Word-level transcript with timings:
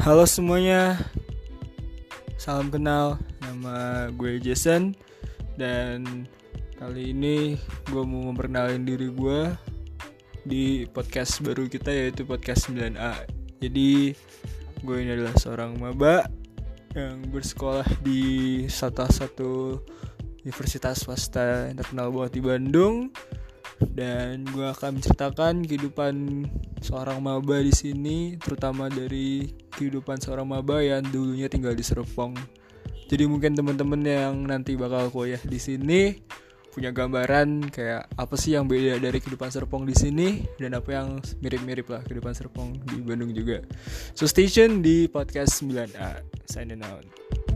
Halo 0.00 0.24
semuanya, 0.24 0.96
salam 2.40 2.72
kenal. 2.72 3.20
Nama 3.44 4.08
gue 4.08 4.40
Jason 4.40 4.96
dan 5.60 6.24
kali 6.80 7.12
ini 7.12 7.60
gue 7.84 8.00
mau 8.08 8.32
memperkenalkan 8.32 8.88
diri 8.88 9.12
gue 9.12 9.52
di 10.48 10.88
podcast 10.88 11.44
baru 11.44 11.68
kita 11.68 11.92
yaitu 11.92 12.24
podcast 12.24 12.72
9A. 12.72 13.28
Jadi 13.60 14.16
gue 14.80 14.96
ini 15.04 15.20
adalah 15.20 15.36
seorang 15.36 15.76
maba 15.76 16.24
yang 16.96 17.20
bersekolah 17.28 17.84
di 18.00 18.64
salah 18.72 19.12
satu 19.12 19.84
universitas 20.40 21.04
swasta 21.04 21.68
yang 21.68 21.76
terkenal 21.76 22.08
di 22.32 22.40
Bandung 22.40 23.12
dan 23.92 24.48
gue 24.48 24.64
akan 24.64 24.96
menceritakan 24.96 25.60
kehidupan 25.68 26.48
seorang 26.80 27.20
maba 27.20 27.60
di 27.60 27.72
sini, 27.72 28.40
terutama 28.40 28.88
dari 28.88 29.44
kehidupan 29.80 30.20
seorang 30.20 30.44
maba 30.44 30.84
yang 30.84 31.00
dulunya 31.08 31.48
tinggal 31.48 31.72
di 31.72 31.80
Serpong. 31.80 32.36
Jadi 33.08 33.24
mungkin 33.24 33.56
teman-teman 33.56 34.04
yang 34.04 34.34
nanti 34.44 34.76
bakal 34.76 35.08
kuliah 35.08 35.40
di 35.40 35.56
sini 35.56 36.20
punya 36.70 36.94
gambaran 36.94 37.66
kayak 37.74 38.06
apa 38.14 38.34
sih 38.38 38.54
yang 38.54 38.70
beda 38.70 39.02
dari 39.02 39.18
kehidupan 39.18 39.50
Serpong 39.50 39.82
di 39.88 39.96
sini 39.96 40.46
dan 40.60 40.78
apa 40.78 40.94
yang 40.94 41.18
mirip-mirip 41.42 41.88
lah 41.90 42.04
kehidupan 42.06 42.36
Serpong 42.36 42.78
di 42.86 43.02
Bandung 43.02 43.32
juga. 43.34 43.64
So 44.14 44.28
stay 44.28 44.46
di 44.84 45.08
podcast 45.10 45.64
9A. 45.64 46.22
Signing 46.46 46.84
out. 46.86 47.49